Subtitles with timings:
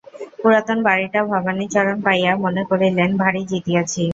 [0.39, 4.03] পুরাতন বাড়িটা ভবানীচরণ পাইয়া মনে করিলেন ভারি জিতিয়াছি।